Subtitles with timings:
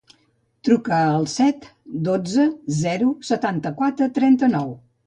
[0.69, 1.67] Truca al set,
[2.09, 2.49] dotze,
[2.81, 4.77] zero, setanta-quatre, trenta-nou.